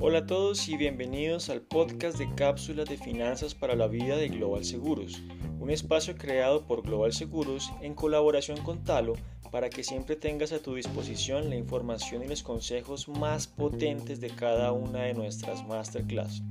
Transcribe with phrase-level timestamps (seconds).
[0.00, 4.28] Hola a todos y bienvenidos al podcast de cápsulas de finanzas para la vida de
[4.28, 5.22] Global Seguros,
[5.60, 9.12] un espacio creado por Global Seguros en colaboración con Talo
[9.52, 14.30] para que siempre tengas a tu disposición la información y los consejos más potentes de
[14.30, 16.42] cada una de nuestras masterclass.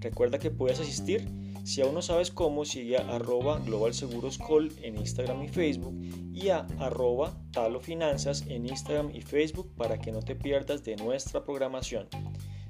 [0.00, 1.26] Recuerda que puedes asistir
[1.68, 6.00] si aún no sabes cómo, sigue a arroba Global Seguros Call en Instagram y Facebook
[6.32, 10.96] y a arroba Talo Finanzas en Instagram y Facebook para que no te pierdas de
[10.96, 12.08] nuestra programación.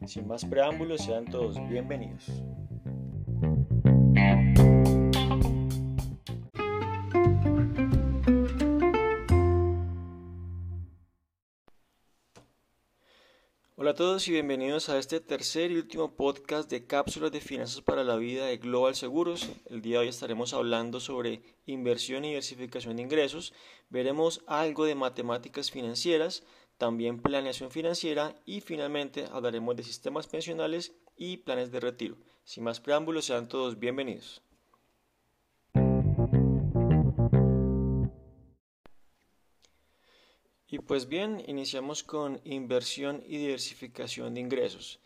[0.04, 2.24] Sin más preámbulos, sean todos bienvenidos.
[13.98, 18.14] Todos y bienvenidos a este tercer y último podcast de cápsulas de finanzas para la
[18.14, 19.48] vida de Global Seguros.
[19.66, 23.52] El día de hoy estaremos hablando sobre inversión y diversificación de ingresos.
[23.90, 26.44] Veremos algo de matemáticas financieras,
[26.76, 32.16] también planeación financiera y finalmente hablaremos de sistemas pensionales y planes de retiro.
[32.44, 34.42] Sin más preámbulos, sean todos bienvenidos.
[40.88, 45.00] Pues bien, iniciamos con inversión y diversificación de ingresos.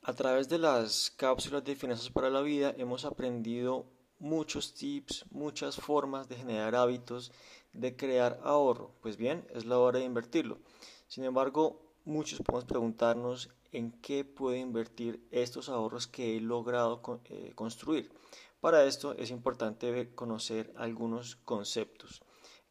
[0.00, 3.84] A través de las cápsulas de finanzas para la vida hemos aprendido
[4.18, 7.32] muchos tips, muchas formas de generar hábitos,
[7.74, 8.94] de crear ahorro.
[9.02, 10.58] Pues bien, es la hora de invertirlo.
[11.06, 17.52] Sin embargo, muchos podemos preguntarnos en qué puedo invertir estos ahorros que he logrado eh,
[17.54, 18.10] construir.
[18.58, 22.22] Para esto es importante conocer algunos conceptos.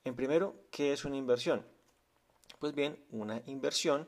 [0.04, 1.73] En primero, ¿qué es una inversión?
[2.64, 4.08] Pues bien, una inversión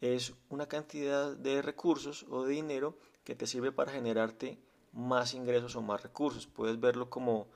[0.00, 4.58] es una cantidad de recursos o de dinero que te sirve para generarte
[4.90, 6.48] más ingresos o más recursos.
[6.48, 7.46] Puedes verlo como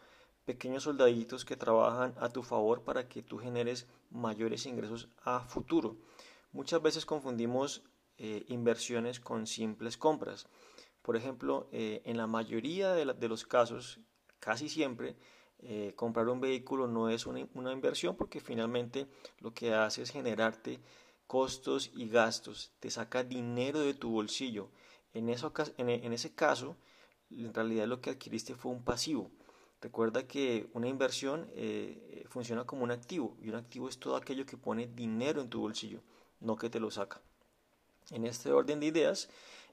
[0.45, 5.97] pequeños soldaditos que trabajan a tu favor para que tú generes mayores ingresos a futuro.
[6.53, 7.83] Muchas veces confundimos
[8.17, 10.47] eh, inversiones con simples compras.
[11.03, 13.99] Por ejemplo, eh, en la mayoría de, de, los casos,
[14.39, 15.17] casi siempre,
[15.61, 19.07] eh, comprar un vehículo no es una, inversión porque finalmente
[19.41, 20.81] lo que hace es generarte
[21.27, 24.69] costos y gastos, te saca dinero de tu bolsillo.
[25.15, 26.77] En, ese caso,
[27.31, 29.31] en realidad lo que adquiriste fue un pasivo.
[29.81, 34.47] Recuerda que una inversión eh, funciona como un activo y un activo es todo aquello
[34.47, 36.03] que pone dinero en tu bolsillo,
[36.41, 37.21] no que te lo saca.
[38.11, 39.29] En este orden de ideas,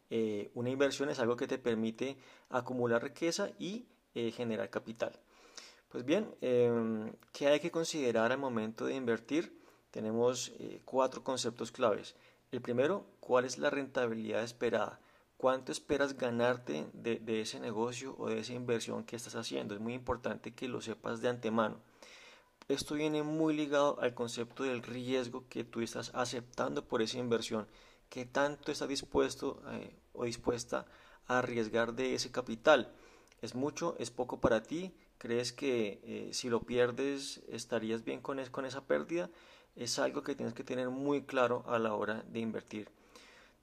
[0.10, 2.18] eh, una inversión es algo que te permite
[2.50, 5.20] acumular riqueza y generar capital.
[5.94, 9.56] Pues bien, em, ¿qué hay que considerar al momento de invertir?
[9.92, 12.16] Tenemos eh, cuatro conceptos claves.
[12.52, 15.00] El primero, ¿cuál es la rentabilidad esperada?
[15.38, 19.76] ¿Cuánto esperas ganarte de, ese negocio o de esa inversión que estás haciendo?
[19.76, 21.78] Es muy importante que lo sepas de antemano.
[22.68, 27.68] Esto viene muy ligado al concepto del riesgo que tú estás aceptando por esa inversión.
[28.10, 30.88] ¿Qué tanto estás dispuesto eh, o dispuesta
[31.28, 32.92] a arriesgar de ese capital?
[33.44, 33.96] ¿Es mucho?
[34.00, 34.92] ¿Es poco para ti?
[35.24, 39.30] ¿Crees que eh, si lo pierdes estarías bien con, con esa pérdida?
[39.74, 42.90] Es algo que tienes que tener muy claro a la hora de invertir.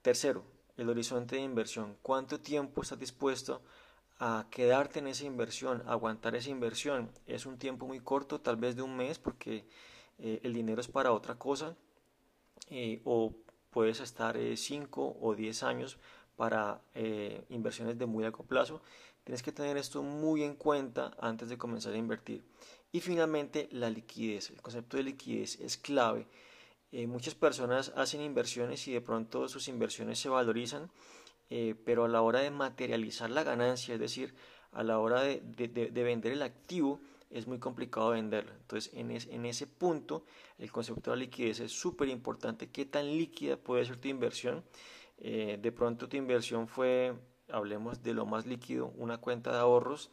[0.01, 0.43] Tercero,
[0.79, 1.99] el horizonte de inversión.
[2.01, 3.61] ¿Cuánto tiempo estás dispuesto
[4.19, 7.11] a quedarte en esa inversión, a aguantar esa inversión?
[7.27, 9.67] Es un tiempo muy corto, tal vez de un mes, porque
[10.19, 11.77] eh, el dinero es para otra cosa,
[12.71, 13.35] eh, o
[13.69, 15.99] puedes estar 5 o 10 años
[16.37, 16.81] para
[17.51, 18.81] inversiones de muy largo plazo.
[19.25, 22.45] Tienes que tener esto muy en cuenta antes de comenzar a invertir.
[22.93, 24.51] Y finalmente, la liquidez.
[24.51, 26.27] El concepto de liquidez es clave.
[26.93, 30.91] Eh, muchas personas hacen inversiones y de pronto sus inversiones se valorizan,
[31.49, 34.35] eh, pero a la hora de materializar la ganancia, es decir,
[34.73, 35.39] a la hora de,
[35.93, 38.53] vender el activo, es muy complicado venderlo.
[38.53, 40.25] Entonces, en, ese punto,
[40.59, 42.71] el concepto de la liquidez es súper importante.
[42.71, 44.65] ¿Qué tan líquida puede ser tu inversión?
[45.19, 47.15] Eh, de pronto tu inversión fue
[47.53, 50.11] hablemos de lo más líquido, una cuenta de ahorros,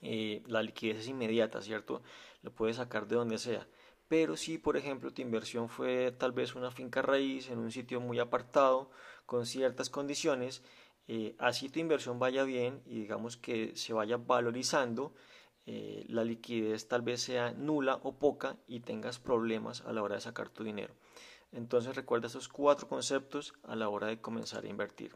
[0.00, 2.02] eh, la liquidez es inmediata, ¿cierto?
[2.42, 3.66] Lo puedes sacar de donde sea.
[4.08, 8.00] Pero si, por ejemplo, tu inversión fue tal vez una finca raíz en un sitio
[8.00, 8.90] muy apartado,
[9.26, 10.62] con ciertas condiciones,
[11.08, 15.14] eh, así tu inversión vaya bien y digamos que se vaya valorizando,
[15.64, 20.16] eh, la liquidez tal vez sea nula o poca y tengas problemas a la hora
[20.16, 20.94] de sacar tu dinero.
[21.52, 25.14] Entonces recuerda esos cuatro conceptos a la hora de comenzar a invertir.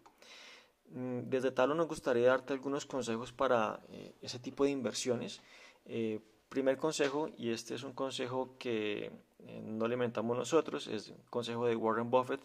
[0.90, 5.40] Mm, desde Talo nos gustaría darte algunos consejos para eh, ese tipo de inversiones.
[5.84, 9.10] Eh, primer consejo, y este es un consejo que
[9.40, 12.40] eh, no le inventamos nosotros, es un consejo de Warren Buffett,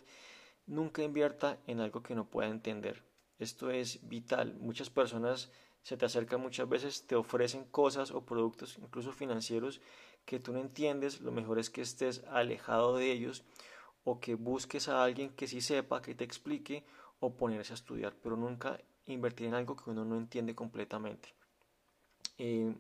[0.68, 3.04] nunca invierta en algo que no pueda entender.
[3.40, 4.56] Esto es vital.
[4.60, 5.52] Muchas personas
[5.84, 9.82] se te acercan muchas veces, te ofrecen cosas o productos, incluso financieros,
[10.26, 13.44] que tú no entiendes, lo mejor es que estés alejado de ellos
[14.04, 16.84] o que busques a alguien que sí sepa, que te explique
[17.22, 21.34] o ponerse a estudiar, pero nunca invertir en algo que uno no entiende completamente.
[22.38, 22.76] Eh,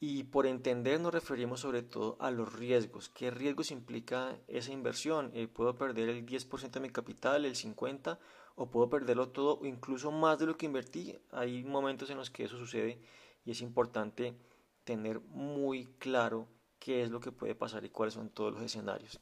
[0.00, 3.08] y por entender nos referimos sobre todo a los riesgos.
[3.08, 5.30] ¿Qué riesgos implica esa inversión?
[5.34, 8.18] Eh, ¿Puedo perder el 10% de mi capital, el 50%?
[8.56, 11.18] ¿O puedo perderlo todo o incluso más de lo que invertí?
[11.30, 13.00] Hay momentos en los que eso sucede
[13.44, 14.36] y es importante
[14.84, 16.48] tener muy claro
[16.78, 19.20] qué es lo que puede pasar y cuáles son todos los escenarios.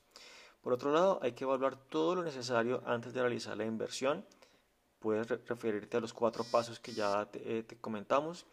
[0.62, 4.24] Por otro lado, hay que evaluar todo lo necesario antes de realizar la inversión.
[5.00, 8.46] Puedes referirte a los cuatro pasos que ya te, eh, comentamos.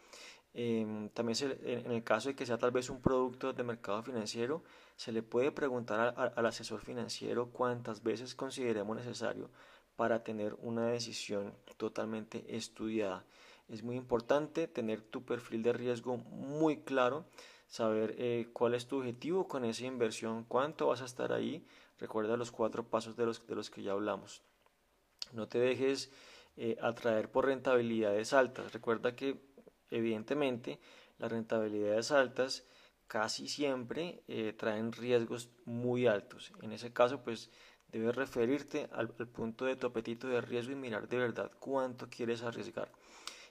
[0.54, 4.64] Em, también en el caso de que sea tal vez un producto de mercado financiero,
[4.96, 9.52] se le puede preguntar al asesor financiero cuántas veces consideremos necesario
[9.96, 13.26] para tener una decisión totalmente estudiada.
[13.68, 17.26] Es muy importante tener tu perfil de riesgo muy claro,
[17.68, 21.66] saber eh, cuál es tu objetivo con esa inversión, cuánto vas a estar ahí.
[22.00, 24.42] Recuerda los cuatro pasos de los, de los que ya hablamos.
[25.34, 26.12] No te dejes
[26.58, 28.74] eh, atraer por rentabilidades altas.
[28.74, 29.40] Recuerda que
[29.92, 30.80] evidentemente
[31.18, 32.66] las rentabilidades altas
[33.08, 36.54] casi siempre eh, traen riesgos muy altos.
[36.62, 37.50] En ese caso, pues
[37.92, 42.44] debes referirte al, punto de tu apetito de riesgo y mirar de verdad cuánto quieres
[42.44, 42.92] arriesgar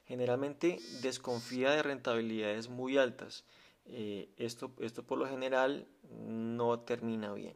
[0.08, 3.44] generalmente desconfía de rentabilidades muy altas.
[3.84, 4.72] Eh, esto
[5.06, 7.54] por lo general no termina bien.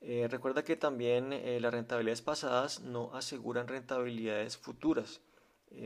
[0.00, 5.20] Eh, recuerda que también eh, las rentabilidades pasadas no aseguran rentabilidades futuras.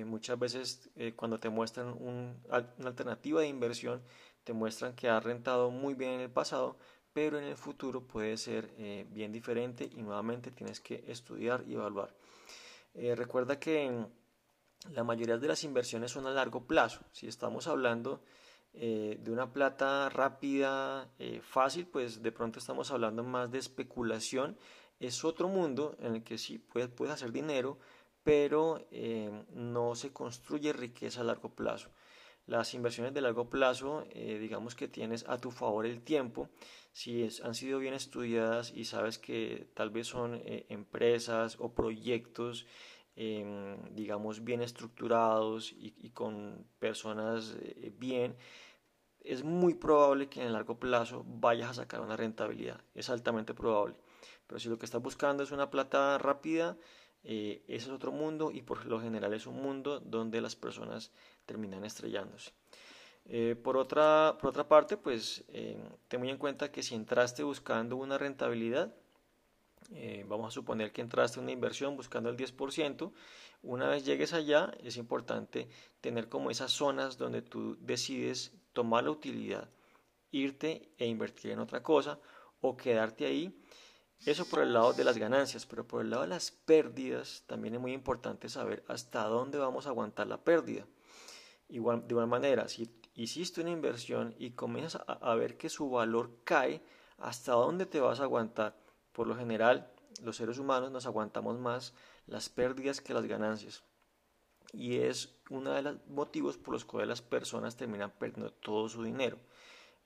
[0.07, 2.35] muchas veces cuando te muestran una
[2.87, 4.01] alternativa de inversión,
[4.45, 6.77] te muestran que ha rentado muy bien en el pasado,
[7.13, 8.71] pero en el futuro puede ser
[9.11, 12.15] bien diferente y nuevamente tienes que estudiar y evaluar.
[12.95, 14.07] recuerda que
[14.91, 17.01] la mayoría de las inversiones son a largo plazo.
[17.13, 18.23] Si estamos hablando
[18.75, 24.57] eh, de una plata rápida, eh, fácil, pues de pronto estamos hablando más de especulación.
[24.99, 27.79] Es otro mundo en el que sí puedes, puedes hacer dinero,
[28.23, 31.91] pero eh, no se construye riqueza a largo plazo.
[32.47, 36.49] Las inversiones de largo plazo, digamos que tienes a tu favor el tiempo,
[36.91, 42.67] si han sido bien estudiadas y sabes que tal vez son empresas o proyectos
[43.15, 48.35] Em, digamos, bien estructurados y, con personas eh, bien,
[49.21, 52.81] es muy probable que en el largo plazo vayas a sacar una rentabilidad.
[52.95, 53.97] Es altamente probable.
[54.47, 56.79] Pero si lo que estás buscando es una plata rápida,
[57.23, 61.13] eh, ese es otro mundo y por lo general es un mundo donde las personas
[61.45, 62.53] terminan estrellándose.
[63.27, 65.45] Eh, por, otra, por otra parte, pues
[66.09, 68.95] ten muy en cuenta que si entraste buscando una rentabilidad,
[69.95, 73.13] eh, vamos a suponer que entraste en una inversión buscando el 10%,
[73.63, 75.69] una vez llegues allá es importante
[76.01, 79.71] tener como esas zonas donde tú decides tomar la utilidad,
[80.33, 82.19] irte e invertir en otra cosa
[82.61, 83.57] o quedarte ahí.
[84.27, 87.75] Eso por el lado de las ganancias, pero por el lado de las pérdidas también
[87.75, 90.85] es muy importante saber hasta dónde vamos a aguantar la pérdida.
[91.69, 95.89] Igual, de igual manera, si hiciste una inversión y comienzas a, a ver que su
[95.89, 96.83] valor cae,
[97.19, 98.82] ¿hasta dónde te vas a aguantar?
[99.13, 99.91] Por lo general,
[100.23, 101.95] los seres humanos nos aguantamos más
[102.27, 103.83] las pérdidas que las ganancias.
[104.73, 109.03] Y es uno de los motivos por los cuales las personas terminan perdiendo todo su
[109.03, 109.39] dinero.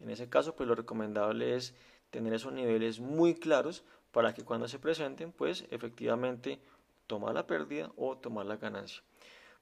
[0.01, 1.75] En ese caso, pues lo recomendable es
[2.11, 6.61] tener esos niveles muy claros para que cuando se presenten, pues efectivamente
[7.07, 9.03] tomar la pérdida o tomar la ganancia.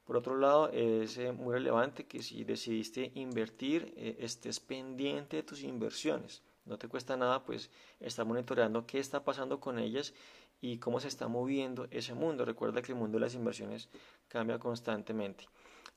[0.05, 5.43] Por otro lado, es eh, muy relevante que si decidiste invertir, eh, estés pendiente de
[5.43, 6.43] tus inversiones.
[6.67, 10.15] No te cuesta nada pues estar monitoreando qué está pasando con ellas
[10.61, 12.45] y cómo se está moviendo ese mundo.
[12.45, 13.89] Recuerda que el mundo de las inversiones
[14.29, 15.47] cambia constantemente.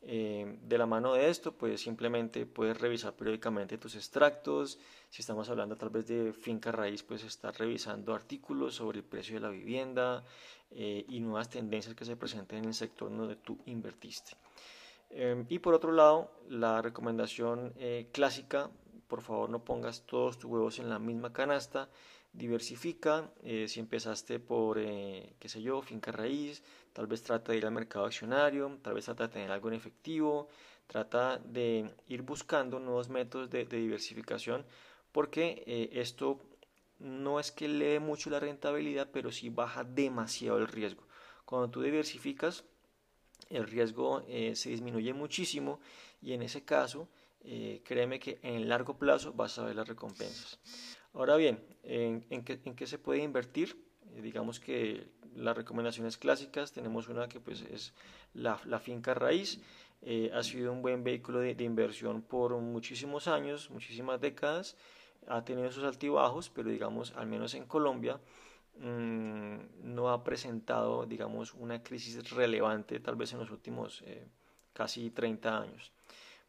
[0.01, 4.77] Eh, de la mano de esto, pues simplemente puedes revisar periódicamente tus extractos.
[5.09, 9.36] Si estamos hablando tal vez de finca raíz, pues estar revisando artículos sobre el precio
[9.36, 10.24] de la vivienda
[10.71, 14.33] eh, y nuevas tendencias que se presenten en el sector donde tú invertiste.
[15.09, 17.74] Eh, y por otro lado, la recomendación
[18.12, 18.69] clásica
[19.08, 21.90] por favor no pongas todos tus huevos en la misma canasta,
[22.34, 26.62] diversifica, eh, si empezaste por, eh, qué sé yo, finca raíz,
[26.94, 29.76] tal vez trata de ir al mercado accionario, tal vez trata de tener algo en
[29.76, 30.50] efectivo,
[30.86, 34.66] trata de ir buscando nuevos métodos de, diversificación,
[35.12, 36.40] porque eh, esto
[37.00, 41.04] no es que le dé mucho la rentabilidad, pero sí baja demasiado el riesgo.
[41.46, 42.66] Cuando tú diversificas,
[43.50, 45.80] el riesgo se disminuye muchísimo
[46.22, 47.08] y en ese caso
[47.41, 50.60] eh, créeme que en el largo plazo vas a ver las recompensas.
[51.13, 53.75] Ahora bien, ¿en, qué, se puede invertir?
[54.15, 57.94] Eh, digamos que las recomendaciones clásicas, tenemos una que pues es
[58.34, 59.62] la, la finca raíz,
[60.01, 64.77] eh, ha sido un buen vehículo de, inversión por muchísimos años, muchísimas décadas,
[65.27, 68.20] ha tenido sus altibajos, pero digamos, al menos en Colombia,
[68.79, 69.58] mm,
[69.96, 74.27] no ha presentado, digamos, una crisis relevante tal vez en los últimos eh,
[74.74, 75.91] casi 30 años.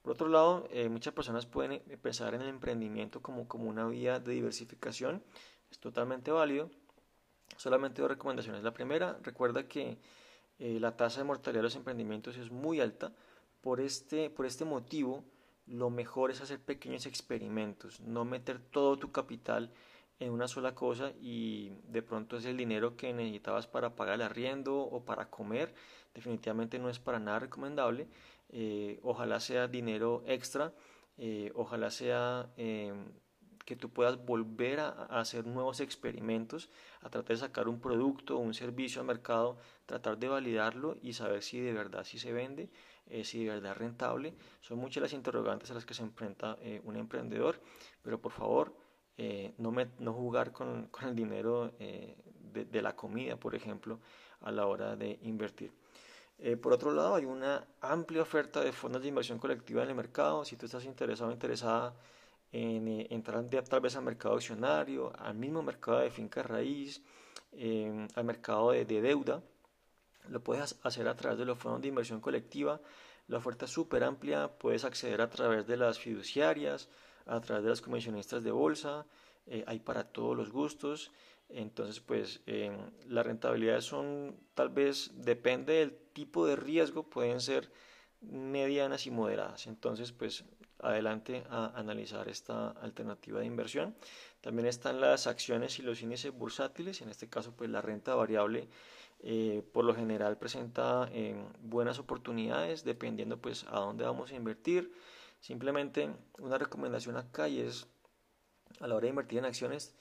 [0.08, 4.18] Por otro lado, eh, muchas personas pueden pensar en el emprendimiento como, como una vía
[4.18, 5.22] de diversificación,
[5.70, 6.70] es totalmente válido.
[7.58, 8.62] Solamente dos recomendaciones.
[8.62, 9.98] La primera, recuerda que
[10.60, 13.12] eh, la tasa de mortalidad de los emprendimientos es muy alta.
[13.60, 15.24] Por este, por este motivo,
[15.66, 19.74] lo mejor es hacer pequeños experimentos, no meter todo tu capital
[20.20, 24.22] en una sola cosa y de pronto es el dinero que necesitabas para pagar el
[24.22, 25.74] arriendo o para comer.
[26.14, 28.08] Definitivamente no es para nada recomendable.
[28.50, 30.72] Eh, ojalá sea dinero extra,
[31.16, 32.50] eh, ojalá sea
[33.68, 34.88] que tú puedas volver a,
[35.20, 36.70] hacer nuevos experimentos,
[37.02, 41.12] a tratar de sacar un producto o un servicio al mercado, tratar de validarlo y
[41.12, 42.70] saber si de verdad si se vende,
[43.08, 44.34] eh, si de verdad es rentable.
[44.62, 47.60] Son muchas las interrogantes a las que se enfrenta eh, un emprendedor,
[48.00, 48.74] pero por favor
[49.18, 54.00] eh, no, no jugar con, el dinero de, la comida, por ejemplo,
[54.40, 55.72] a la hora de invertir.
[56.60, 60.44] Por otro lado, hay una amplia oferta de fondos de inversión colectiva en el mercado.
[60.44, 61.94] Si tú estás interesado o interesada
[62.52, 67.02] en, eh, entrar tal vez al mercado accionario, al mismo mercado de finca raíz,
[68.14, 69.42] al mercado de, deuda.
[70.28, 72.80] Lo puedes hacer a través de los fondos de inversión colectiva.
[73.26, 76.88] La oferta es súper amplia, puedes acceder a través de las fiduciarias,
[77.26, 79.06] a través de las comisionistas de bolsa,
[79.46, 81.10] eh, hay para todos los gustos.
[81.48, 82.76] Entonces, pues em,
[83.08, 87.70] las rentabilidades son, tal vez, depende del tipo de riesgo, pueden ser
[88.20, 89.68] medianas y moderadas.
[89.68, 90.44] Entonces, pues
[90.80, 93.94] adelante a analizar esta alternativa de inversión.
[94.40, 98.68] También están las acciones y los índices bursátiles, en este caso pues la renta variable
[99.20, 104.92] eh, por lo general presenta eh, buenas oportunidades dependiendo pues a dónde vamos a invertir.
[105.40, 107.86] Simplemente una recomendación acá es
[108.80, 109.94] a la hora de invertir en acciones,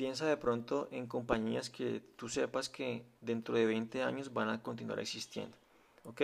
[0.00, 4.62] piensa de pronto en compañías que tú sepas que dentro de 20 años van a
[4.62, 5.54] continuar existiendo.
[6.04, 6.22] ¿ok?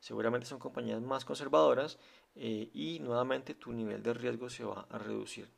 [0.00, 1.96] Seguramente son compañías más conservadoras
[2.34, 5.48] eh, y nuevamente tu nivel de riesgo se va a reducir.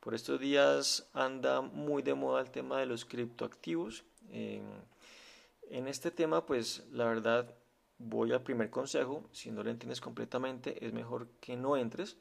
[0.00, 4.02] Por estos días anda muy de moda el tema de los criptoactivos.
[4.32, 7.54] en este tema, pues la verdad,
[7.98, 9.22] voy al primer consejo.
[9.30, 12.16] Si no lo entiendes completamente, es mejor que no entres.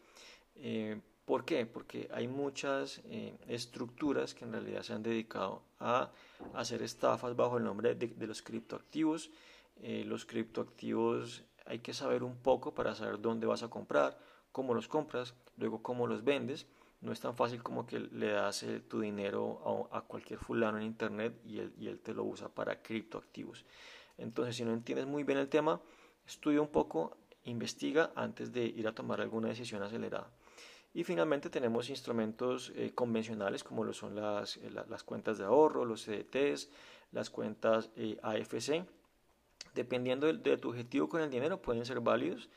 [0.58, 1.66] Eh, ¿Por qué?
[1.66, 6.10] Porque hay muchas eh, estructuras que en realidad se han dedicado a
[6.54, 9.30] hacer estafas bajo el nombre de, los criptoactivos.
[10.06, 14.18] los criptoactivos hay que saber un poco para saber dónde vas a comprar,
[14.54, 16.66] cómo los compras, luego cómo los vendes.
[17.02, 20.86] No es tan fácil como que le das eh, tu dinero a, cualquier fulano en
[20.86, 23.66] internet y él, y él te lo usa para criptoactivos.
[24.18, 25.82] Entonces, si no entiendes muy bien el tema,
[26.26, 30.32] estudia un poco, investiga antes de ir a tomar alguna decisión acelerada.
[30.94, 35.86] Y finalmente tenemos instrumentos eh, convencionales como lo son las, eh, las, cuentas de ahorro,
[35.86, 36.70] los CDTs,
[37.12, 37.92] las cuentas
[38.22, 38.86] AFC
[39.78, 42.50] dependiendo de, tu objetivo con el dinero, pueden ser válidos.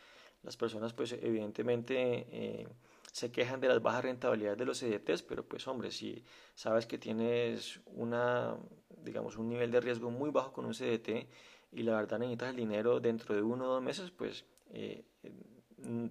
[0.43, 2.69] Las personas, pues, evidentemente eh,
[3.13, 6.99] se quejan de las bajas rentabilidades de los CDTs, pero, pues, hombre, si sabes que
[6.99, 8.57] tienes una,
[9.05, 11.29] digamos, un nivel de riesgo muy bajo con un CDT
[11.73, 15.05] y la verdad necesitas el dinero dentro de uno o dos meses, pues, eh,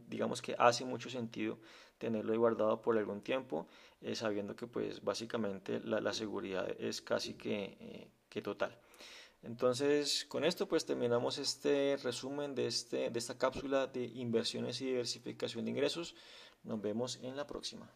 [0.08, 1.60] digamos que hace mucho sentido
[1.98, 3.68] tenerlo guardado por algún tiempo,
[4.02, 8.78] eh, sabiendo que, pues, básicamente la, seguridad es casi que, que total.
[9.42, 14.88] Entonces, con esto pues terminamos este resumen de, este, de esta cápsula de inversiones y
[14.88, 16.16] diversificación de ingresos.
[16.64, 17.90] Nos vemos en la próxima.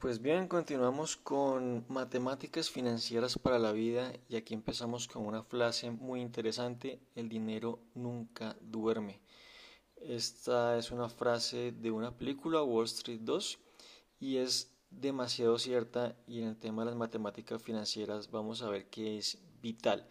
[0.00, 5.90] Pues bien, continuamos con matemáticas financieras para la vida y aquí empezamos con una frase
[5.90, 9.20] muy interesante, el dinero nunca duerme.
[9.96, 13.58] Esta es una frase de una película, Wall Street 2,
[14.20, 18.88] y es demasiado cierta y en el tema de las matemáticas financieras vamos a ver
[18.88, 20.06] que es vital.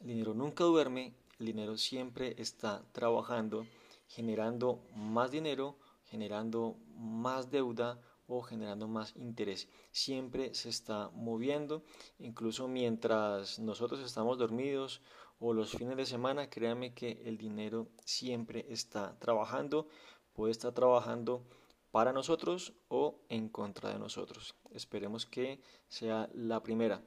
[0.00, 3.66] El dinero nunca duerme, el dinero siempre está trabajando,
[4.06, 8.00] generando más dinero, generando más deuda
[8.36, 9.68] o generando más interés.
[9.90, 11.82] Siempre se está moviendo,
[12.18, 15.02] incluso mientras nosotros estamos dormidos
[15.38, 19.88] o los fines de semana, créanme que el dinero siempre está trabajando,
[20.32, 21.44] puede estar trabajando
[21.90, 24.54] para nosotros o en contra de nosotros.
[24.72, 27.02] Esperemos que sea la primera.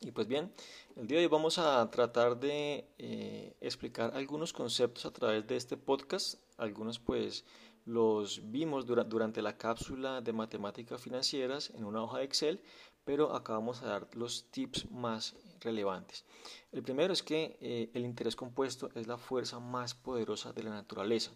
[0.00, 0.52] Y pues bien,
[0.96, 5.56] el día de hoy vamos a tratar de eh, explicar algunos conceptos a través de
[5.56, 6.40] este podcast.
[6.56, 7.44] Algunos pues
[7.84, 12.60] los vimos durante la cápsula de matemáticas financieras en una hoja de Excel,
[13.04, 16.24] pero acá vamos a dar los tips más relevantes.
[16.70, 20.70] El primero es que eh, el interés compuesto es la fuerza más poderosa de la
[20.70, 21.32] naturaleza.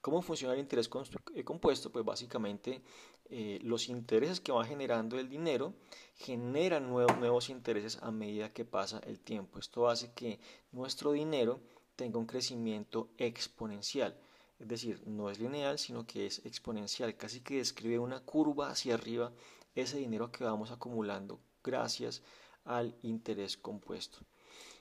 [0.00, 0.88] ¿Cómo funciona el interés
[1.34, 1.90] eh, compuesto?
[1.90, 2.82] Pues básicamente
[3.30, 5.74] eh, los intereses que va generando el dinero
[6.14, 9.58] generan nuevos, nuevos intereses a medida que pasa el tiempo.
[9.58, 10.38] Esto hace que
[10.70, 11.60] nuestro dinero
[11.96, 14.16] tenga un crecimiento exponencial.
[14.58, 17.16] Es decir, no es lineal, sino que es exponencial.
[17.16, 19.32] Casi que describe una curva hacia arriba
[19.74, 22.22] ese dinero que vamos acumulando gracias
[22.64, 24.18] al interés compuesto.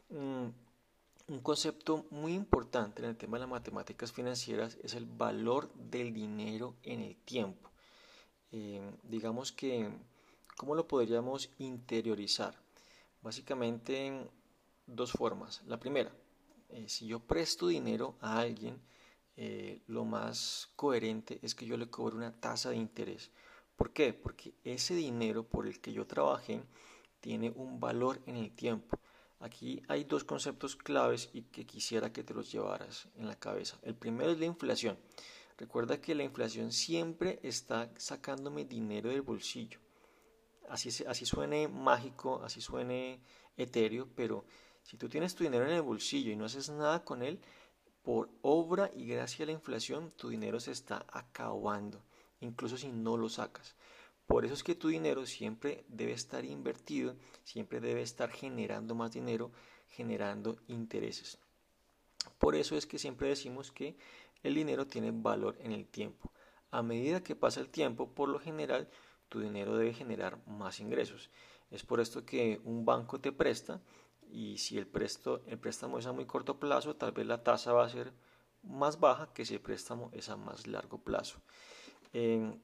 [0.09, 0.47] Mm,
[1.29, 6.13] un concepto muy importante en el tema de las matemáticas financieras es el valor del
[6.13, 7.69] dinero en el tiempo.
[8.51, 9.89] Eh, digamos que,
[10.55, 12.55] ¿cómo lo podríamos interiorizar?
[13.21, 14.29] Básicamente en
[14.85, 15.61] dos formas.
[15.67, 16.11] La primera,
[16.69, 18.79] eh, si yo presto dinero a alguien,
[19.39, 23.29] eh, lo más coherente es que yo le cobre una tasa de interés.
[23.75, 24.11] ¿Por qué?
[24.11, 26.63] Porque ese dinero por el que yo trabajé
[27.21, 28.99] tiene un valor en el tiempo.
[29.39, 33.77] Aquí hay dos conceptos claves y que quisiera que te los llevaras en la cabeza.
[33.83, 34.97] El primero es la inflación.
[35.57, 39.79] Recuerda que la inflación siempre está sacándome dinero del bolsillo.
[40.67, 43.21] Así, así suene mágico, así suene
[43.55, 44.45] etéreo, pero
[44.81, 47.39] si tú tienes tu dinero en el bolsillo y no haces nada con él,
[48.07, 52.01] por obra y gracia a la inflación, tu dinero se está acabando,
[52.39, 53.75] incluso si no lo sacas.
[54.25, 59.11] Por eso es que tu dinero siempre debe estar invertido, siempre debe estar generando más
[59.11, 59.51] dinero,
[59.89, 61.37] generando intereses.
[62.39, 63.97] Por eso es que siempre decimos que
[64.41, 66.31] el dinero tiene valor en el tiempo.
[66.71, 68.89] A medida que pasa el tiempo, por lo general,
[69.27, 71.29] tu dinero debe generar más ingresos.
[71.71, 73.81] Es por esto que un banco te presta
[74.31, 74.87] y si el,
[75.47, 78.13] el préstamo es a muy corto plazo, tal vez la tasa va a ser
[78.63, 81.39] más baja que si el préstamo es a más largo plazo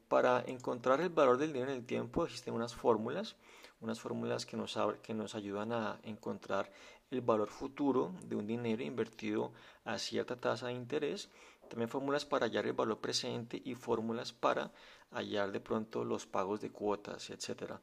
[0.08, 3.36] para encontrar el valor del dinero en el tiempo existen unas fórmulas,
[3.80, 6.70] unas fórmulas que nos, que nos ayudan a encontrar
[7.10, 9.52] el valor futuro de un dinero invertido
[9.84, 11.28] a cierta tasa de interés,
[11.68, 14.72] también fórmulas para hallar el valor presente y fórmulas para
[15.10, 17.74] hallar de pronto los pagos de cuotas, etc.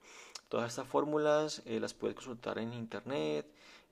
[0.50, 3.48] Todas estas fórmulas eh, las puedes consultar en internet,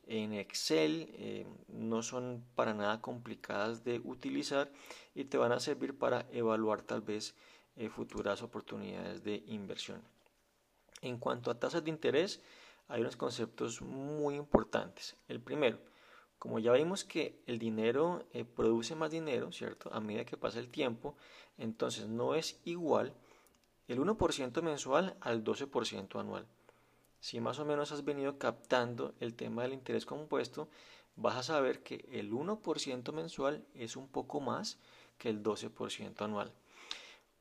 [0.10, 4.72] en Excel, eh, no son para nada complicadas de utilizar
[5.14, 7.36] y te van a servir para evaluar tal vez
[7.76, 10.02] eh, futuras oportunidades de inversión.
[11.02, 12.42] En cuanto a tasas de interés,
[12.88, 15.16] hay unos conceptos muy importantes.
[15.28, 15.80] El primero,
[16.40, 19.94] como ya vimos que el dinero eh, produce más dinero, ¿cierto?
[19.94, 21.16] A medida que pasa el tiempo,
[21.60, 23.14] entonces no es igual
[23.88, 26.48] el 1% mensual al 12% anual.
[27.20, 30.70] Si más o menos has venido captando el tema del interés compuesto,
[31.16, 34.80] vas a saber que el 1% mensual es un poco más
[35.18, 36.54] que el 12% anual.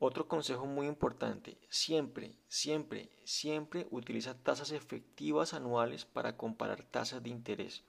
[0.00, 7.30] Otro consejo muy importante, siempre, siempre, siempre utiliza tasas efectivas anuales para comparar tasas de
[7.30, 7.82] interés.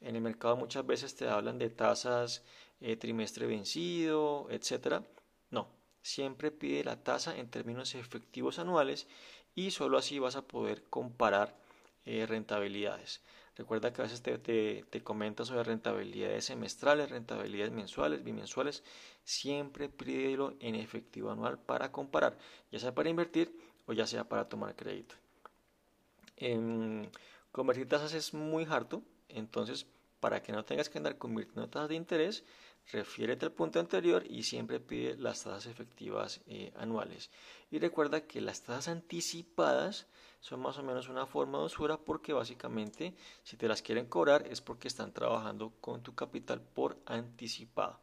[0.00, 2.44] En el mercado muchas veces te hablan de tasas
[2.80, 5.02] eh, trimestre vencido, etc.
[5.50, 5.68] No,
[6.02, 9.06] siempre pide la tasa en términos efectivos anuales
[9.54, 11.54] y solo así vas a poder comparar
[12.04, 13.22] eh, rentabilidades.
[13.56, 14.84] Recuerda que a veces te, te,
[15.44, 18.82] sobre rentabilidades semestrales, rentabilidades mensuales, bimensuales.
[19.22, 22.36] Siempre pídelo en efectivo anual para comparar,
[22.72, 25.14] ya sea para invertir o ya sea para tomar crédito.
[26.36, 27.08] En
[27.52, 29.86] convertir tasas es muy harto, entonces
[30.18, 32.44] para que no tengas que andar convirtiendo tasas de interés,
[32.92, 37.30] refiérete al punto anterior y siempre pide las tasas efectivas eh, anuales.
[37.70, 40.06] Y recuerda que las tasas anticipadas
[40.40, 44.46] son más o menos una forma de usura porque básicamente si te las quieren cobrar
[44.46, 47.98] es porque están trabajando con tu capital por anticipado.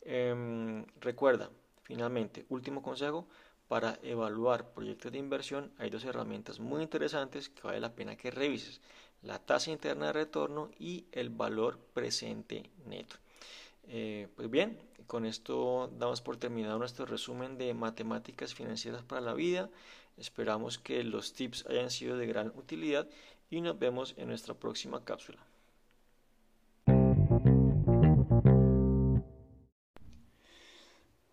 [0.00, 1.50] Em, recuerda,
[1.82, 3.28] finalmente, último consejo,
[3.68, 8.30] para evaluar proyectos de inversión hay dos herramientas muy interesantes que vale la pena que
[8.30, 8.80] revises.
[9.22, 13.16] La tasa interna de retorno y el valor presente neto.
[13.88, 19.34] Eh, pues bien, con esto damos por terminado nuestro resumen de matemáticas financieras para la
[19.34, 19.70] vida.
[20.16, 23.08] Esperamos que los tips hayan sido de gran utilidad
[23.50, 25.46] y nos vemos en nuestra próxima cápsula.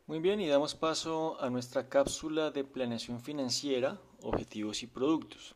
[0.06, 5.56] Muy bien, y damos paso a nuestra cápsula de planeación financiera, objetivos y productos.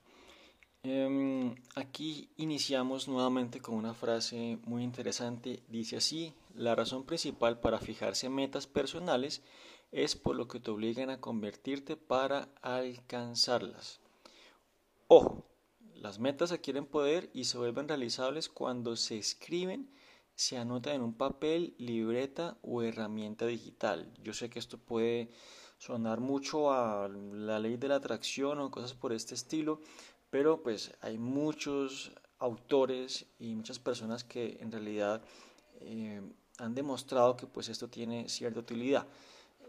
[0.89, 5.61] Em, aquí iniciamos nuevamente con una frase muy interesante.
[5.67, 9.41] Dice así, la razón principal para fijarse metas personales
[9.91, 13.99] es por lo que te obligan a convertirte para alcanzarlas.
[15.09, 15.45] Ojo,
[15.93, 19.91] las metas adquieren poder y se vuelven realizables cuando se escriben,
[20.35, 24.13] se anotan en un papel, libreta o herramienta digital.
[24.23, 25.31] Yo sé que esto puede
[25.77, 29.79] sonar mucho a la ley de la atracción o cosas por este estilo,
[30.29, 35.21] pero pues hay muchos autores y muchas personas que en realidad
[35.81, 36.21] eh,
[36.57, 39.07] han demostrado que pues esto tiene cierta utilidad.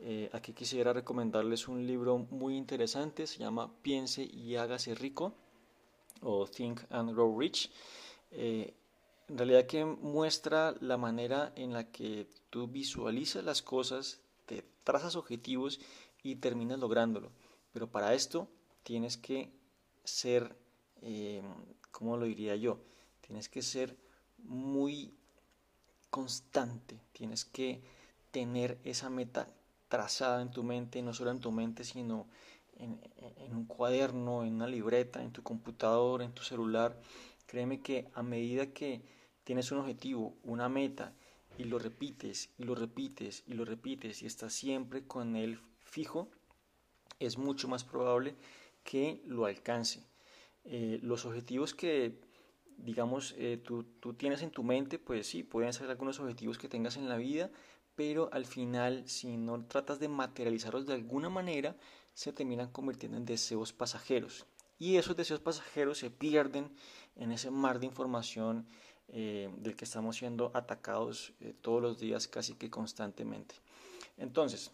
[0.01, 5.35] Eh, aquí quisiera recomendarles un libro muy interesante, se llama Piense y hágase rico
[6.23, 7.71] o Think and Grow Rich.
[8.31, 8.75] Eh,
[9.29, 15.14] en realidad que muestra la manera en la que tú visualizas las cosas, te trazas
[15.14, 15.78] objetivos
[16.22, 17.30] y terminas lográndolo.
[17.72, 18.48] Pero para esto
[18.82, 19.52] tienes que
[20.02, 20.56] ser,
[21.02, 21.42] eh,
[21.92, 22.80] ¿cómo lo diría yo?
[23.20, 23.96] Tienes que ser
[24.38, 25.14] muy
[26.11, 27.82] constante, tienes que
[28.30, 29.48] tener esa meta
[29.88, 32.26] trazada en tu mente, no solo en tu mente, sino
[32.76, 32.98] en,
[33.37, 36.98] en, un cuaderno, en una libreta, en tu computador, en tu celular.
[37.46, 39.02] Créeme que a medida que
[39.44, 41.12] tienes un objetivo, una meta,
[41.59, 46.31] y lo repites, y lo repites, y lo repites, y estás siempre con él fijo,
[47.18, 48.37] es mucho más probable
[48.85, 50.07] que lo alcance.
[50.64, 52.21] Eh, los objetivos que
[52.79, 56.68] digamos, eh, tú, tú, tienes en tu mente, pues sí, pueden ser algunos objetivos que
[56.68, 57.51] tengas en la vida,
[57.94, 61.77] pero al final, si no tratas de materializarlos de alguna manera,
[62.14, 64.47] se terminan convirtiendo en deseos pasajeros.
[64.79, 66.71] Y esos deseos pasajeros se pierden
[67.16, 68.68] en ese mar de información
[69.11, 73.55] eh, del que estamos siendo atacados eh, todos los días, casi que constantemente.
[74.18, 74.71] Entonces,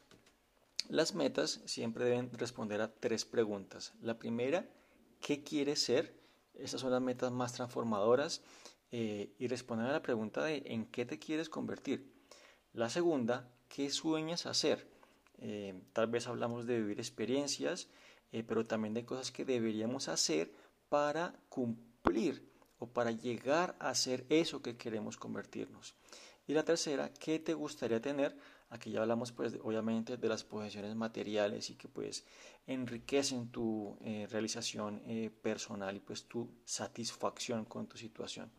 [0.89, 3.93] las metas siempre deben responder a tres preguntas.
[4.03, 4.69] La primera,
[5.21, 6.19] ¿qué quieres ser?
[6.55, 8.43] Esas son las metas más transformadoras
[8.91, 12.13] eh, y responder a la pregunta de ¿en qué te quieres convertir?
[12.73, 14.93] La segunda, ¿qué sueñas hacer?
[15.93, 17.89] Tal vez hablamos de vivir experiencias,
[18.47, 20.51] pero también de cosas que deberíamos hacer
[20.89, 22.54] para cumplir
[22.87, 25.95] para llegar a ser eso que queremos convertirnos.
[26.47, 28.37] Y la tercera, ¿qué te gustaría tener?
[28.71, 32.25] Aquí ya hablamos pues obviamente de las posesiones materiales y que pues
[32.67, 38.51] enriquecen tu eh, realización eh, personal y pues tu satisfacción con tu situación.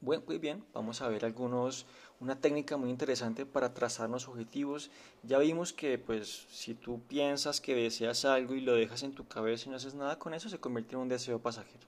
[0.00, 1.86] Bueno, muy bien, vamos a ver algunos,
[2.20, 4.90] una técnica muy interesante para trazarnos objetivos.
[5.22, 9.26] Ya vimos que pues si tú piensas que deseas algo y lo dejas en tu
[9.26, 11.86] cabeza y no haces nada con eso, se convierte en un deseo pasajero.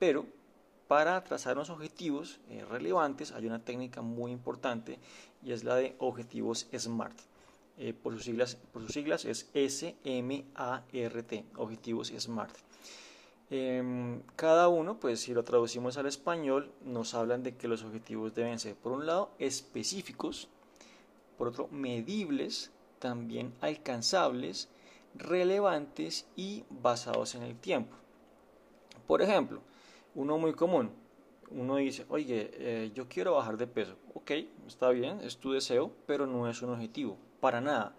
[0.00, 0.26] Pero
[0.88, 4.98] para trazar unos objetivos eh, relevantes hay una técnica muy importante
[5.44, 7.16] y es la de objetivos SMART.
[7.78, 12.56] Eh, por, sus siglas, por sus siglas es S-M-A-R-T, objetivos SMART.
[13.50, 18.34] Em, cada uno, pues si lo traducimos al español, nos hablan de que los objetivos
[18.34, 20.48] deben ser, por un lado, específicos,
[21.36, 24.68] por otro, medibles, también alcanzables,
[25.14, 27.96] relevantes y basados en el tiempo.
[29.06, 29.62] Por ejemplo,
[30.14, 30.90] uno muy común.
[31.50, 33.96] Uno dice, oye, eh, yo quiero bajar de peso.
[34.14, 34.30] Ok,
[34.66, 37.96] está bien, es tu deseo, pero no es un objetivo, para nada.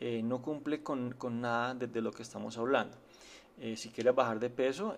[0.00, 2.96] Eh, no cumple con, con, nada desde lo que estamos hablando.
[3.60, 4.96] Eh, si quieres bajar de peso,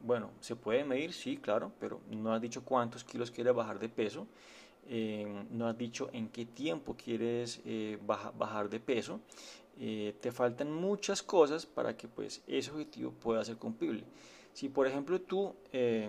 [0.00, 3.88] bueno, se puede medir, sí, claro, pero no has dicho cuántos kilos quieres bajar de
[3.88, 4.26] peso.
[5.50, 7.62] no has dicho en qué tiempo quieres
[8.04, 9.20] bajar de peso.
[9.76, 14.04] te faltan muchas cosas para que pues, ese objetivo pueda ser cumplible.
[14.54, 16.08] Si por ejemplo tú, eh,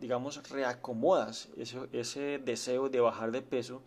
[0.00, 3.82] digamos, reacomodas ese, ese deseo de bajar de peso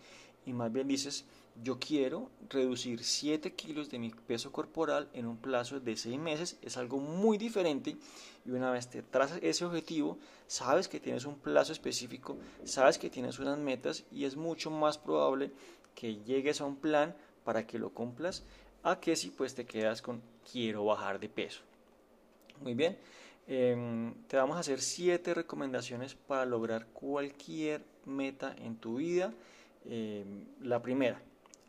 [0.46, 1.26] y más bien dices,
[1.64, 6.58] yo quiero reducir 7 kilos de mi peso corporal en un plazo de 6 meses,
[6.62, 7.98] es algo muy diferente
[8.46, 13.10] y una vez te trazas ese objetivo, sabes que tienes un plazo específico, sabes que
[13.10, 15.52] tienes unas metas y es mucho más probable
[15.96, 18.44] que llegues a un plan para que lo cumplas
[18.84, 21.62] a que si pues te quedas con quiero bajar de peso.
[22.62, 22.98] Muy bien,
[23.48, 29.34] em, te vamos a hacer siete recomendaciones para lograr cualquier meta en tu vida.
[29.86, 31.22] Em, la primera,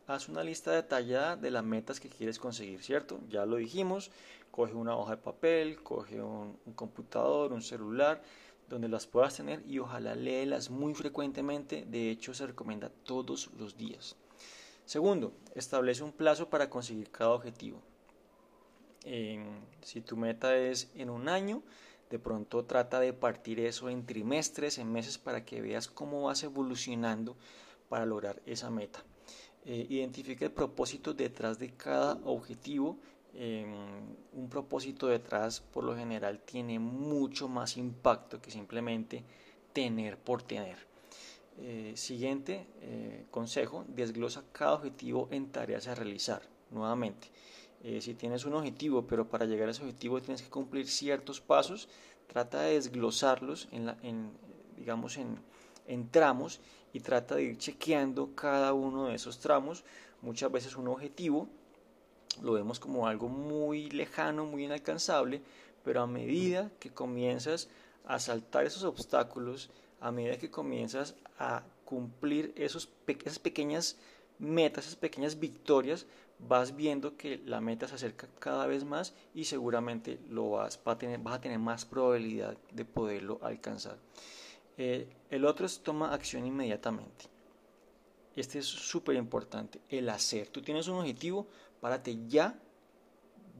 [0.06, 3.20] haz una lista detallada de las metas que quieres conseguir, ¿cierto?
[3.28, 4.10] Ya lo dijimos,
[4.50, 8.22] coge una hoja de papel, coge un, un computador, un celular,
[8.68, 13.76] donde las puedas tener y ojalá léelas muy frecuentemente, de hecho se recomienda todos los
[13.76, 14.16] días.
[14.84, 17.82] Segundo, establece un plazo para conseguir cada objetivo
[19.82, 21.62] si tu meta es en un año,
[22.10, 26.42] de pronto trata de partir eso en trimestres, en meses, para que veas cómo vas
[26.42, 27.36] evolucionando
[27.88, 29.04] para lograr esa meta.
[29.64, 32.98] Eh, identifica el propósito detrás de cada objetivo.
[34.32, 39.24] un propósito detrás, por lo general, tiene mucho más impacto que simplemente
[39.74, 40.78] tener por tener.
[41.58, 46.42] Eh, siguiente eh, consejo, desglosa cada objetivo en tareas a realizar.
[46.70, 47.28] Nuevamente,
[47.88, 51.40] eh, si tienes un objetivo, pero para llegar a ese objetivo tienes que cumplir ciertos
[51.40, 51.88] pasos,
[52.26, 54.32] trata de desglosarlos en,
[54.76, 55.38] digamos, en,
[55.86, 56.58] en tramos
[56.92, 59.84] y trata de ir chequeando cada uno de esos tramos.
[60.20, 61.48] Muchas veces un objetivo
[62.42, 65.40] lo vemos como algo muy lejano, muy inalcanzable,
[65.84, 67.68] pero a medida que comienzas
[68.04, 69.70] a saltar esos obstáculos,
[70.00, 73.96] a medida que comienzas a cumplir esos, esas pequeñas
[74.38, 76.06] metas, esas pequeñas victorias,
[76.38, 80.98] vas viendo que la meta se acerca cada vez más y seguramente lo vas, a,
[80.98, 83.98] tener, vas a tener más probabilidad de poderlo alcanzar.
[84.76, 87.26] Eh, el otro es toma acción inmediatamente.
[88.34, 90.48] Este es súper importante, el hacer.
[90.48, 91.46] Tú tienes un objetivo,
[91.80, 92.58] párate ya,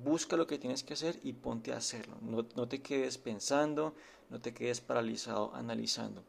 [0.05, 2.19] busca lo que tienes que hacer y ponte a hacerlo.
[2.21, 3.95] No, no te quedes pensando,
[4.29, 6.23] no te quedes paralizado analizando.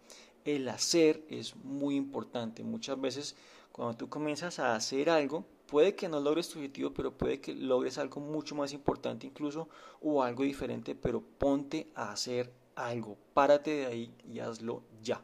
[0.46, 2.64] El hacer es muy importante.
[2.64, 3.36] Muchas veces
[3.78, 7.54] cuando tú comienzas a hacer algo, puede que no logres tu objetivo, pero puede que
[7.54, 9.70] logres algo mucho más importante incluso
[10.02, 13.16] o algo diferente, pero ponte a hacer algo.
[13.36, 15.22] Párate de ahí y hazlo ya.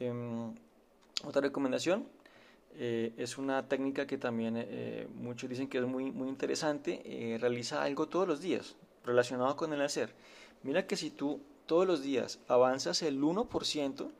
[0.00, 0.54] Em,
[1.24, 2.08] otra recomendación,
[2.78, 7.02] eh, es una técnica que también eh, muchos dicen que es muy, muy interesante.
[7.04, 10.14] Eh, realiza algo todos los días relacionado con el hacer.
[10.62, 14.10] Mira que si tú todos los días avanzas el 1%,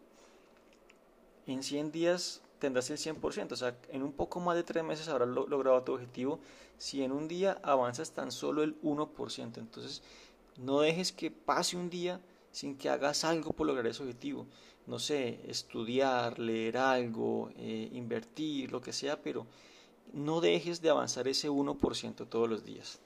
[1.46, 3.52] en 100 días tendrás el 100%.
[3.52, 6.40] O sea, en un poco más de 3 meses habrás logrado tu objetivo.
[6.76, 10.02] Si en un día avanzas tan solo el 1%, entonces
[10.56, 12.20] no dejes que pase un día
[12.52, 14.46] sin que hagas algo por lograr ese objetivo.
[14.86, 19.46] No sé, estudiar, leer algo, eh, invertir, lo que sea, pero
[20.12, 23.00] no dejes de avanzar ese 1% todos los días.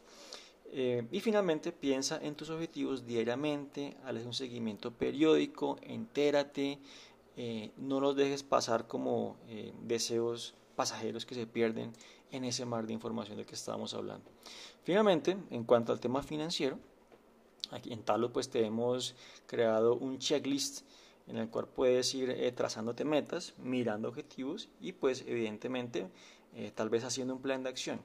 [0.75, 6.79] Eh, y finalmente piensa en tus objetivos diariamente, haz un seguimiento periódico, entérate,
[7.37, 9.37] eh, no los dejes pasar como
[9.83, 11.93] deseos pasajeros que se pierden
[12.31, 14.31] en ese mar de información del que estábamos hablando.
[14.85, 16.79] Finalmente, en cuanto al tema financiero,
[17.73, 19.15] Aquí en Talo pues te hemos
[19.47, 20.83] creado un checklist
[21.27, 26.11] en el cual puedes ir eh, trazándote metas, mirando objetivos y pues evidentemente
[26.55, 28.03] eh, tal vez haciendo un plan de acción.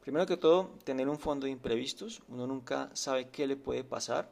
[0.00, 2.22] Primero que todo, tener un fondo de imprevistos.
[2.28, 4.30] Uno nunca sabe qué le puede pasar.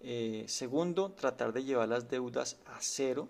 [0.00, 3.28] Eh, segundo, tratar de llevar las deudas a cero.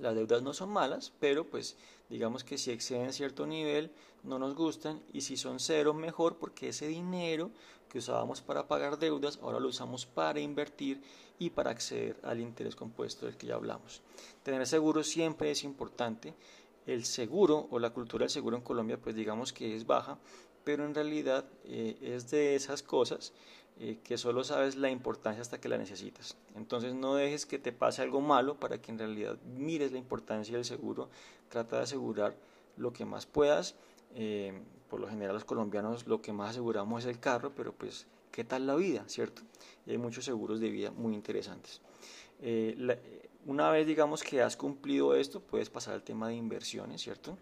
[0.00, 1.76] Las deudas no son malas, pero pues
[2.08, 3.90] digamos que si exceden cierto nivel
[4.22, 7.50] no nos gustan y si son cero mejor porque ese dinero
[7.88, 11.00] que usábamos para pagar deudas ahora lo usamos para invertir
[11.38, 14.02] y para acceder al interés compuesto del que ya hablamos.
[14.42, 16.34] Tener seguro siempre es importante.
[16.86, 20.18] El seguro o la cultura del seguro en Colombia pues digamos que es baja,
[20.64, 23.32] pero en realidad eh, es de esas cosas
[23.78, 26.34] eh, que solo sabes la importancia hasta que la necesitas.
[26.54, 30.54] Entonces no dejes que te pase algo malo para que en realidad mires la importancia
[30.54, 31.10] del seguro.
[31.50, 32.34] Trata de asegurar
[32.78, 33.74] lo que más puedas.
[34.14, 34.58] Eh,
[34.88, 38.44] por lo general los colombianos lo que más aseguramos es el carro, pero pues qué
[38.44, 39.42] tal la vida, ¿cierto?
[39.84, 41.82] Y hay muchos seguros de vida muy interesantes.
[42.40, 42.98] Eh,
[43.44, 47.36] una vez digamos que has cumplido esto, puedes pasar al tema de inversiones, ¿cierto?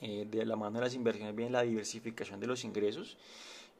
[0.00, 3.18] de la mano de las inversiones viene la diversificación de los ingresos.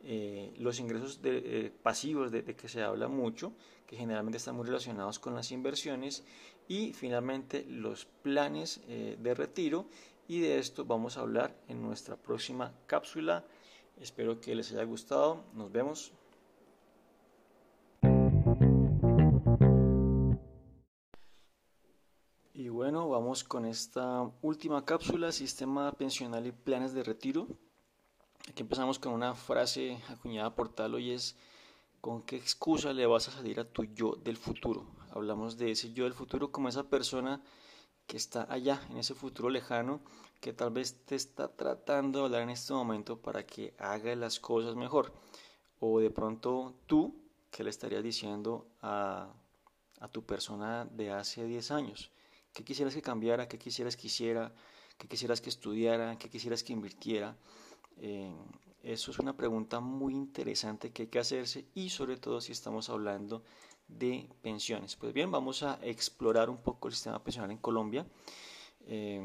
[0.05, 3.53] Eh, los ingresos eh, pasivos de, que se habla mucho,
[3.87, 6.25] que generalmente están muy relacionados con las inversiones,
[6.69, 9.87] y finalmente los planes eh, de retiro,
[10.29, 13.45] y de esto vamos a hablar en nuestra próxima cápsula.
[13.99, 16.13] Espero que les haya gustado, nos vemos.
[22.53, 27.49] Y bueno, vamos con esta última cápsula, sistema pensional y planes de retiro.
[28.49, 31.15] Aquí empezamos con una frase acuñada por Talo y
[32.01, 34.87] ¿con qué excusa le vas a salir a tu yo del futuro?
[35.11, 37.43] Hablamos de ese yo del futuro como esa persona
[38.07, 40.01] que está allá, en ese futuro lejano,
[40.41, 44.41] que tal vez te está tratando de hablar en este momento para que haga las
[44.41, 45.13] cosas mejor.
[45.79, 47.15] O de pronto tú,
[47.51, 49.31] ¿qué le estarías diciendo a,
[50.01, 52.11] a tu persona de hace 10 años?
[52.55, 53.47] ¿Qué quisieras que cambiara?
[53.47, 54.55] ¿Qué quisieras que hiciera?
[54.97, 56.17] ¿Qué quisieras que estudiara?
[56.17, 57.37] ¿Qué quisieras que invirtiera?
[57.99, 58.35] Eh,
[58.83, 62.89] eso es una pregunta muy interesante que hay que hacerse y sobre todo si estamos
[62.89, 63.43] hablando
[63.89, 64.97] de pensiones.
[64.97, 68.07] Pues bien, vamos a explorar un poco el sistema pensional en Colombia.
[68.87, 69.21] Eh,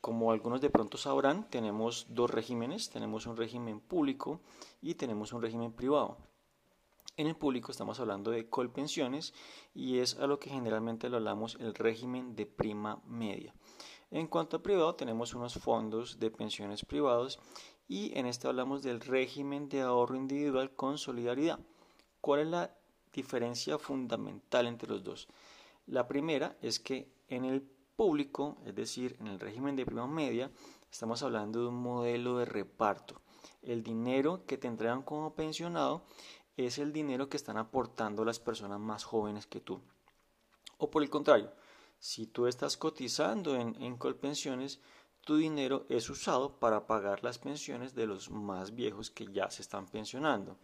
[0.00, 4.40] como algunos de pronto sabrán, tenemos dos regímenes, tenemos un régimen público
[4.82, 6.18] y tenemos un régimen privado.
[7.16, 9.32] En el público estamos hablando de colpensiones
[9.72, 13.54] y es a lo que generalmente lo hablamos el régimen de prima media.
[14.10, 17.40] En cuanto a privado, tenemos unos fondos de pensiones privados
[17.88, 21.58] y en este hablamos del régimen de ahorro individual con solidaridad.
[22.20, 22.74] ¿Cuál es la
[23.12, 25.28] diferencia fundamental entre los dos?
[25.86, 27.62] La primera es que en el
[27.96, 30.50] público, es decir, en el régimen de prima media,
[30.90, 33.20] estamos hablando de un modelo de reparto.
[33.62, 36.04] El dinero que te entregan como pensionado
[36.56, 39.80] es el dinero que están aportando las personas más jóvenes que tú.
[40.78, 41.52] O por el contrario,
[41.98, 44.80] si tú estás cotizando en, en Colpensiones,
[45.24, 49.62] tu dinero es usado para pagar las pensiones de los más viejos que ya se
[49.62, 50.56] están pensionando.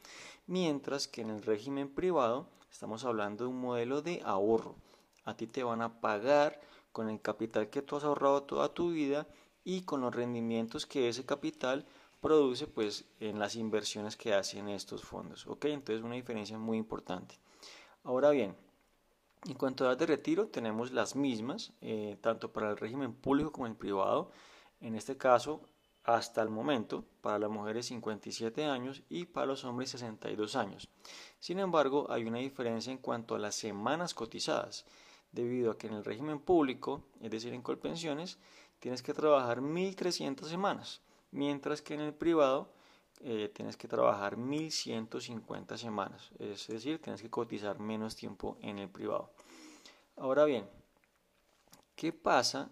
[0.46, 4.76] Mientras que en el régimen privado estamos hablando de un modelo de ahorro.
[5.24, 6.60] A ti te van a pagar
[6.92, 9.26] con el capital que tú has ahorrado toda tu vida
[9.64, 11.86] y con los rendimientos que ese capital
[12.20, 15.46] produce pues en las inversiones que hacen estos fondos.
[15.46, 15.66] ¿ok?
[15.66, 17.38] Entonces una diferencia muy importante.
[18.02, 18.56] Ahora bien,
[19.46, 23.52] en cuanto a edad de retiro tenemos las mismas, eh, tanto para el régimen público
[23.52, 24.30] como el privado.
[24.80, 25.62] En este caso,
[26.04, 30.88] hasta el momento, para las mujeres 57 años y para los hombres 62 años.
[31.38, 34.84] Sin embargo, hay una diferencia en cuanto a las semanas cotizadas,
[35.32, 38.38] debido a que en el régimen público, es decir, en Colpensiones,
[38.78, 42.72] tienes que trabajar 1.300 semanas, mientras que en el privado
[43.22, 48.88] eh, tienes que trabajar 1.150 semanas, es decir, tienes que cotizar menos tiempo en el
[48.88, 49.30] privado.
[50.16, 50.66] Ahora bien,
[51.94, 52.70] ¿qué pasa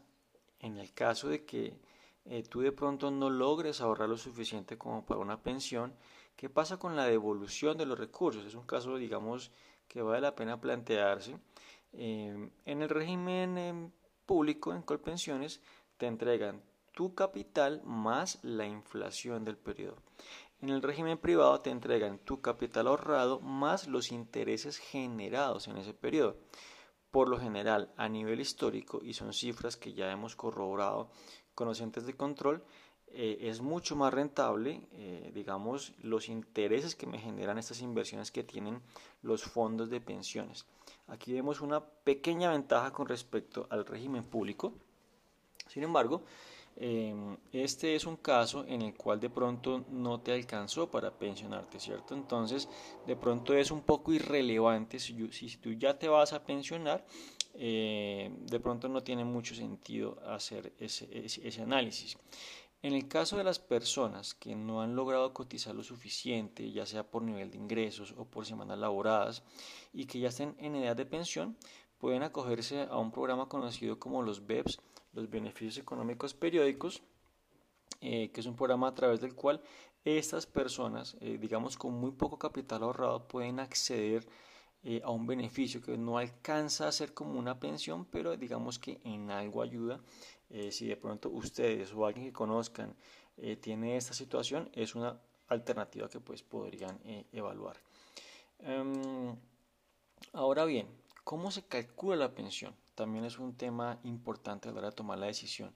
[0.60, 1.78] en el caso de que
[2.24, 5.94] eh, tú de pronto no logres ahorrar lo suficiente como para una pensión?
[6.34, 8.46] ¿Qué pasa con la devolución de los recursos?
[8.46, 9.50] Es un caso, digamos,
[9.86, 11.38] que vale la pena plantearse.
[11.92, 13.92] Eh, en el régimen
[14.24, 15.60] público, en Colpensiones,
[15.98, 16.62] te entregan
[16.98, 20.02] tu capital más la inflación del periodo.
[20.60, 25.94] En el régimen privado te entregan tu capital ahorrado más los intereses generados en ese
[25.94, 26.38] periodo.
[27.12, 31.12] Por lo general, a nivel histórico, y son cifras que ya hemos corroborado
[31.54, 32.64] con los entes de control,
[33.06, 38.42] eh, es mucho más rentable, eh, digamos, los intereses que me generan estas inversiones que
[38.42, 38.82] tienen
[39.22, 40.66] los fondos de pensiones.
[41.06, 44.72] Aquí vemos una pequeña ventaja con respecto al régimen público,
[45.68, 46.24] sin embargo, em,
[46.80, 52.14] este es un caso en el cual de pronto no te alcanzó para pensionarte, ¿cierto?
[52.14, 52.68] Entonces,
[53.04, 55.14] de pronto es un poco irrelevante si,
[55.60, 57.04] tú ya te vas a pensionar,
[57.54, 62.16] eh, de pronto no tiene mucho sentido hacer ese, ese, análisis.
[62.80, 67.02] En el caso de las personas que no han logrado cotizar lo suficiente, ya sea
[67.02, 69.42] por nivel de ingresos o por semanas laboradas,
[69.92, 71.56] y que ya estén en edad de pensión,
[71.98, 74.78] pueden acogerse a un programa conocido como los BEPS,
[75.18, 77.02] los beneficios económicos periódicos,
[78.00, 79.60] eh, que es un programa a través del cual
[80.04, 84.26] estas personas, eh, digamos con muy poco capital ahorrado, pueden acceder
[84.84, 89.00] eh, a un beneficio que no alcanza a ser como una pensión, pero digamos que
[89.04, 90.00] en algo ayuda.
[90.70, 92.96] si de pronto ustedes o alguien que conozcan
[93.60, 96.98] tiene esta situación, es una alternativa que pues podrían
[97.32, 97.76] evaluar.
[98.60, 99.36] Em,
[100.32, 100.86] ahora bien,
[101.22, 102.74] ¿cómo se calcula la pensión?
[102.98, 105.72] También es un tema importante a la hora de tomar la decisión.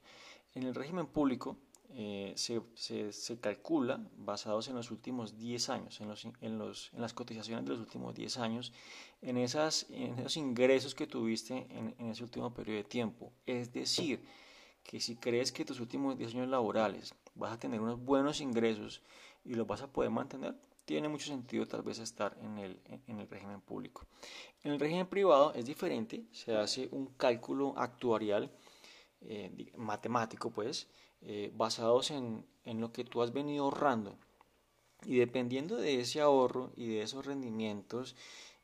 [0.55, 1.55] En el régimen público
[1.95, 6.99] eh, se, se, calcula basados en los últimos 10 años, en, los, en, los, en,
[6.99, 8.73] las cotizaciones de los últimos 10 años,
[9.21, 13.31] en, esas, en esos ingresos que tuviste en, en ese último periodo de tiempo.
[13.45, 14.19] Es decir,
[14.83, 19.01] que si crees que tus últimos 10 años laborales vas a tener unos buenos ingresos
[19.45, 23.19] y los vas a poder mantener, tiene mucho sentido tal vez estar en el, en
[23.19, 24.05] el régimen público.
[24.63, 28.51] En el régimen privado es diferente, se hace un cálculo actuarial,
[29.21, 30.87] eh, matemático pues,
[31.21, 34.17] eh, basados en, en lo que tú has venido ahorrando.
[35.05, 38.15] Y dependiendo de ese ahorro y de esos rendimientos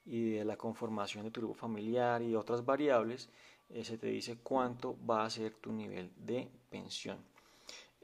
[0.06, 3.30] y de la conformación de tu grupo familiar y otras variables,
[3.70, 7.18] eh, se te dice cuánto va a ser tu nivel de pensión.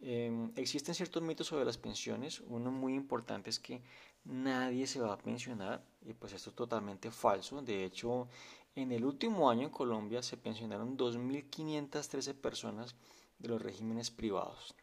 [0.02, 2.42] Em, existen ciertos mitos sobre las pensiones.
[2.48, 3.82] Uno muy importante es que
[4.26, 7.62] nadie se va a pensionar y pues esto es totalmente falso.
[7.62, 8.28] De hecho,
[8.76, 12.96] en el último año en Colombia se pensionaron 2.513 personas
[13.40, 14.76] de los regímenes privados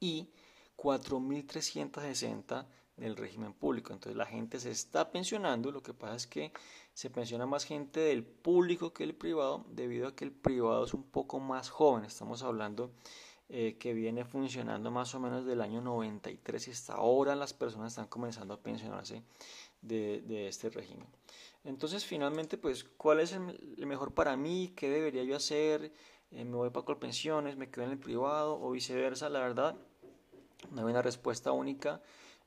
[0.00, 0.28] y
[0.76, 3.92] 4.360 del régimen público.
[3.92, 6.52] Entonces la gente se está pensionando, lo que pasa es que
[6.92, 10.94] se pensiona más gente del público que del privado debido a que el privado es
[10.94, 12.04] un poco más joven.
[12.04, 12.92] Estamos hablando
[13.50, 17.92] eh, que viene funcionando más o menos del año 93 y hasta ahora las personas
[17.92, 19.22] están comenzando a pensionarse
[19.82, 21.06] de, este régimen.
[21.64, 24.72] Entonces, finalmente, pues, ¿cuál es el, mejor para mí?
[24.74, 25.92] ¿Qué debería yo hacer?
[26.30, 27.56] Eh, ¿Me voy para pensiones?
[27.56, 28.58] ¿Me quedo en el privado?
[28.60, 29.76] O viceversa, la verdad,
[30.70, 32.00] no hay una respuesta única.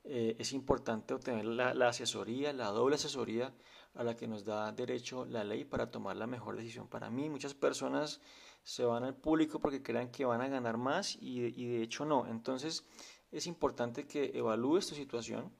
[0.04, 3.52] Eh, es importante obtener la asesoría, la doble asesoría
[3.98, 7.28] a la que nos da derecho la ley para tomar la mejor decisión para mí.
[7.28, 8.20] Muchas personas
[8.62, 12.28] se van al público porque crean que van a ganar más y, de hecho no.
[12.28, 12.84] Entonces
[13.32, 15.52] es importante que evalúes tu situación.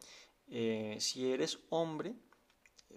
[0.47, 2.15] Eh, si eres hombre,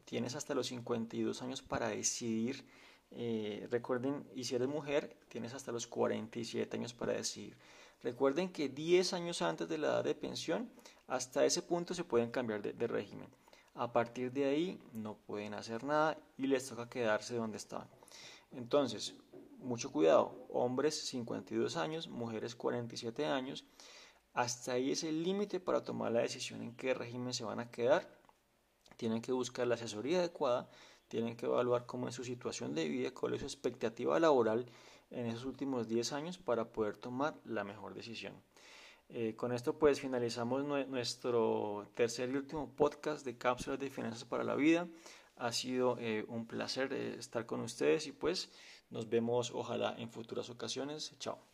[0.06, 2.64] tienes hasta los 52 años para decidir.
[3.10, 7.58] Eh, recuerden, y si eres mujer, tienes hasta los 47 años para decidir.
[8.04, 10.70] Recuerden que 10 años antes de la edad de pensión,
[11.08, 13.28] hasta ese punto se pueden cambiar de, de régimen.
[13.74, 17.88] A partir de ahí no pueden hacer nada y les toca quedarse donde estaban.
[18.52, 19.16] Entonces,
[19.60, 23.66] mucho cuidado, hombres 52 años, mujeres 47 años,
[24.34, 27.72] hasta ahí es el límite para tomar la decisión en qué régimen se van a
[27.72, 28.08] quedar.
[28.98, 30.70] Tienen que buscar la asesoría adecuada
[31.12, 34.66] tienen que evaluar cómo es su situación de vida, cuál es su expectativa laboral
[35.10, 38.34] en esos últimos 10 años para poder tomar la mejor decisión.
[39.14, 44.46] Eh, con esto pues finalizamos nuestro tercer y último podcast de cápsulas de finanzas para
[44.46, 44.88] la vida.
[45.36, 48.50] Ha sido eh, un placer eh, estar con ustedes y pues
[48.90, 51.14] nos vemos ojalá en futuras ocasiones.
[51.20, 51.51] Chao.